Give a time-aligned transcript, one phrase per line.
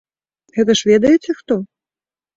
[0.55, 1.61] Гэта ж ведаеце, хто?